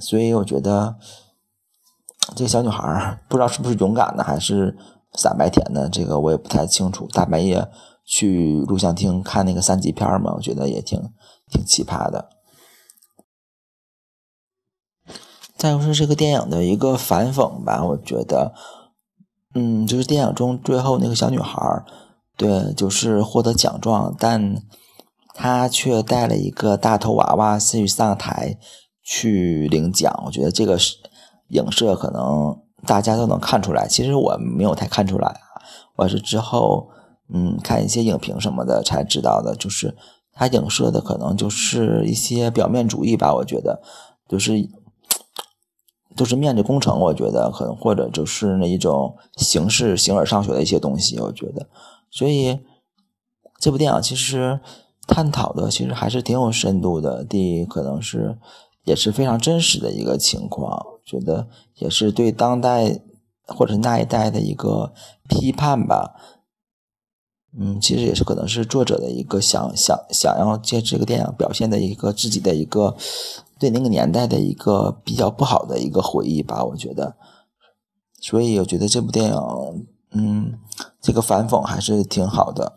[0.00, 0.96] 所以我觉得。
[2.36, 4.76] 这个小女孩不知道是不是勇敢的，还是
[5.14, 7.08] 傻白甜的，这个我也不太清楚。
[7.12, 7.66] 大半夜
[8.04, 11.00] 去录像厅看那个三级片嘛，我觉得也挺
[11.50, 12.28] 挺奇葩的。
[15.56, 18.54] 再就是这个电影的一个反讽吧，我觉得，
[19.54, 21.84] 嗯，就是电影中最后那个小女孩，
[22.36, 24.62] 对，就是获得奖状，但
[25.34, 28.58] 她却带了一个大头娃娃去上台
[29.02, 30.96] 去领奖，我觉得这个是。
[31.48, 35.62] 影射可能大家都能看出来，其实我没有太看出来啊，
[35.96, 36.88] 我是之后
[37.32, 39.96] 嗯看一些影评什么的才知道的，就是
[40.32, 43.82] 它影射的可能就是一些表面主义吧，我觉得
[44.28, 44.68] 就是
[46.16, 51.66] 都是面子工程，我觉得可能或者就是那一种形式形而上学的一些东西，我觉得，
[52.10, 52.58] 所以
[53.60, 54.60] 这部电影其实
[55.06, 58.38] 探讨的其实还是挺有深度的，第一可能是
[58.84, 60.84] 也是非常真实的一个情况。
[61.08, 63.00] 觉得也是对当代
[63.46, 64.92] 或者那一代的一个
[65.26, 66.14] 批判吧，
[67.58, 72.94] 嗯，其实也是可能是作者的一个想想想要借这个电影表现的一个自己的一个
[73.58, 77.16] 对那个年代的一个比较不好的一个回忆吧，我觉得，
[78.20, 80.58] 所以我觉得这部电影，嗯，
[81.00, 82.74] 这个反讽还是挺好的。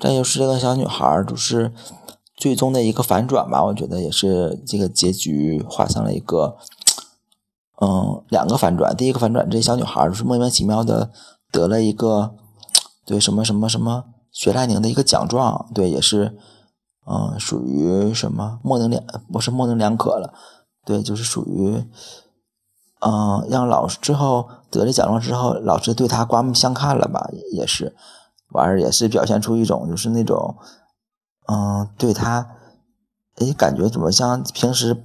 [0.00, 1.72] 再就是这个小女孩，就是。
[2.40, 6.56] 最终的一个反转吧，我觉得也是这个结局画上了一个，
[7.82, 8.96] 嗯，两个反转。
[8.96, 11.10] 第一个反转，这小女孩就是莫名其妙的
[11.52, 12.34] 得了一个
[13.04, 16.38] 对什么什么什么雪莱宁的一个奖状，对，也是
[17.06, 20.32] 嗯属于什么模棱两不是模棱两可了，
[20.86, 21.84] 对，就是属于
[23.00, 27.94] 嗯让老师之后得了奖状之后，老师对他刮目相看了吧，也是
[28.52, 30.56] 完儿也是表现出一种就是那种
[31.50, 32.46] 嗯对他
[33.38, 35.04] 哎感觉怎么像平时。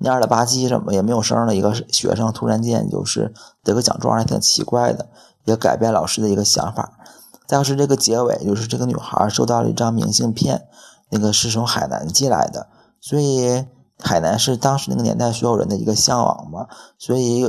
[0.00, 5.08] 蔫了吧唧，怎么也没有声的一个学生，突然间就是得个奖状，还挺奇怪的，
[5.44, 6.98] 也改变老师的一个想法。
[7.46, 10.66] 再是这个结尾，就是这个女孩收到了一张明信片，
[11.10, 12.66] 那个是从海南寄来的，
[13.00, 13.64] 所以
[14.00, 16.66] 海南是当时那个年代所有人的一个向往嘛，
[16.98, 17.48] 所以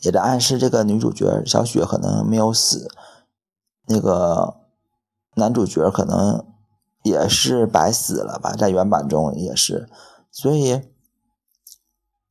[0.00, 2.90] 也在暗示这个女主角小雪可能没有死，
[3.86, 4.56] 那个
[5.36, 6.44] 男主角可能
[7.02, 9.88] 也是白死了吧，在原版中也是，
[10.30, 10.82] 所以。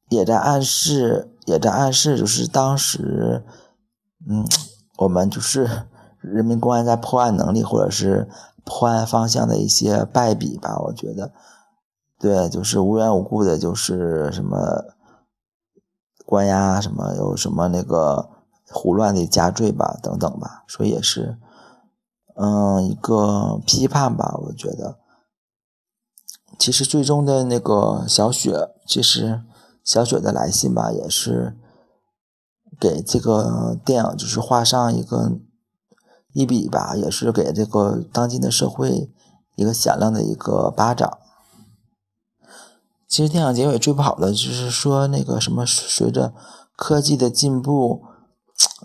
[0.09, 3.45] 也在暗示，也在暗示，就是当时，
[4.27, 4.45] 嗯，
[4.97, 5.83] 我们就是
[6.19, 8.27] 人民公安在破案能力或者是
[8.65, 10.77] 破案方向的一些败笔吧。
[10.79, 11.31] 我觉得，
[12.19, 14.83] 对，就是无缘无故的，就是什么
[16.25, 18.31] 关押，什么有什么那个
[18.69, 20.65] 胡乱的加罪吧，等等吧。
[20.67, 21.37] 所以也是，
[22.41, 24.35] 嗯，一个批判吧。
[24.45, 24.97] 我觉得，
[26.57, 29.41] 其实最终的那个小雪，其实。
[29.83, 31.57] 小雪的来信吧，也是
[32.79, 35.39] 给这个电影就是画上一个
[36.33, 39.11] 一笔吧，也是给这个当今的社会
[39.55, 41.17] 一个响亮的一个巴掌。
[43.07, 46.31] 其实电影结尾最不好的就是说那个什么，随着
[46.75, 48.03] 科技的进步，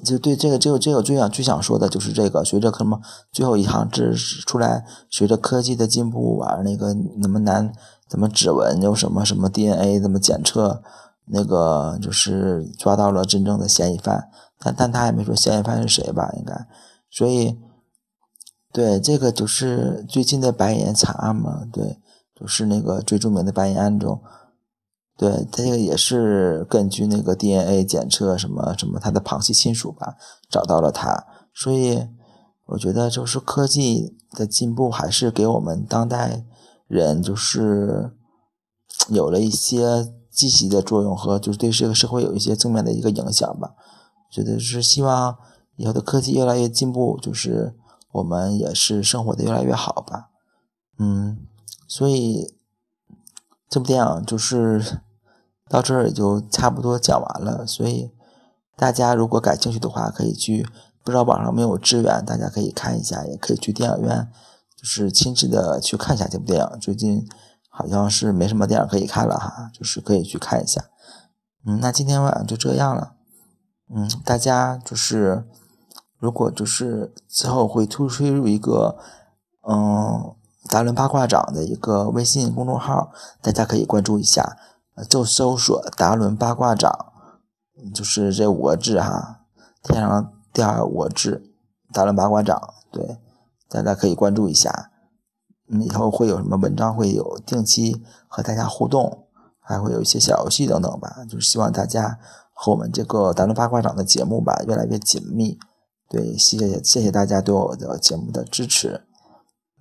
[0.05, 3.01] 就对这个这个这个最想最想说的就是这个，随着什么
[3.32, 7.72] 最后一行字出来，随着科技的进步啊，那个那么难。
[8.09, 10.80] 怎么指纹有什么什么 DNA 怎么检测？
[11.24, 14.28] 那个就是抓到了真正的嫌疑犯，
[14.61, 16.32] 但但他也没说嫌疑犯是谁吧？
[16.36, 16.68] 应该，
[17.11, 17.59] 所以，
[18.72, 21.66] 对这个就是最近的白银惨案嘛？
[21.72, 21.99] 对，
[22.38, 24.22] 就是那个最著名的白银案中，
[25.17, 30.17] 对他，这个也是根据那个 DNA 检测什么什么他的旁系亲属吧，
[30.51, 31.27] 找到了他。
[31.55, 32.07] 所以，
[32.67, 36.45] 我觉得就是科技的进步还是给我们当代。
[36.87, 38.12] 人就是
[39.11, 43.75] 有了一些积极的作用和就是对这个社会有一些正面的一个影响吧。
[44.31, 45.37] 觉得是希望
[45.77, 47.75] 以后的科技越来越进步，就是
[48.12, 50.29] 我们也是生活的越来越好吧。
[50.99, 51.39] 嗯，
[51.89, 52.55] 所以
[53.69, 55.01] 这部电影就是
[55.69, 57.67] 到这儿也就差不多讲完了。
[57.67, 58.11] 所以
[58.77, 60.67] 大家如果感兴趣的话，可以去
[61.05, 64.29] 不知道网上没有资源，大家可以看一下，也可以去电影院。
[64.77, 67.27] 就是亲自的去看一下这部电影，最近
[67.71, 70.85] 好像是没什么电影可以看了哈，就是可以去看一下。
[71.67, 73.14] 嗯，那今天晚上就这样了。
[73.89, 75.45] 嗯，大家就是
[76.19, 78.99] 如果就是之后会推出一个
[79.67, 80.35] 嗯
[80.69, 83.11] 达伦八卦掌的一个微信公众号，
[83.41, 84.59] 大家可以关注一下，
[85.05, 87.12] 就搜索达伦八卦掌，
[87.94, 89.40] 就是这五个字哈，
[89.82, 91.53] 天上掉五个字，
[91.92, 93.18] 达伦八卦掌，对。
[93.68, 94.92] 大家可以关注一下，
[95.68, 99.26] 嗯，以后会有什么文章会有定期和大家互动，
[99.59, 101.24] 还会有一些小游戏等等吧。
[101.28, 102.20] 就是希望大家
[102.53, 105.59] 和我们这个达伦八卦掌的节目吧越来越紧密。
[106.09, 109.05] 对，谢谢谢谢大家对我的节目的支持。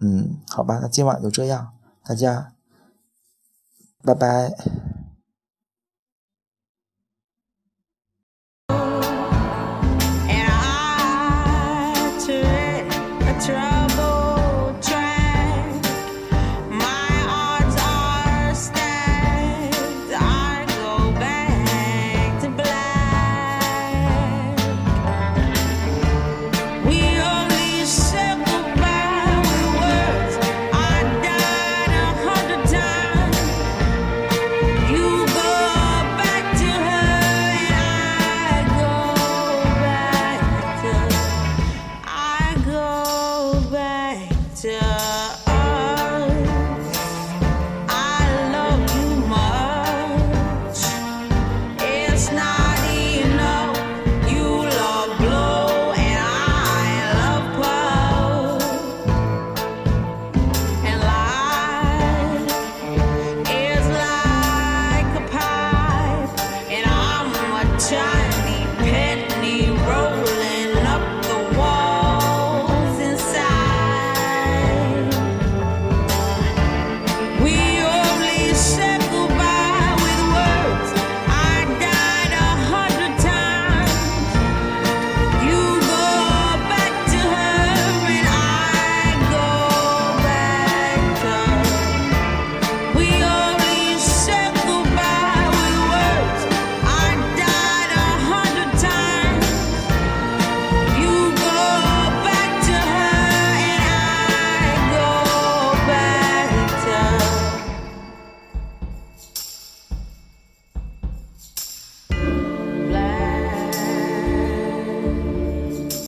[0.01, 2.53] 嗯，好吧，那今晚就这样，大家
[4.03, 4.94] 拜拜。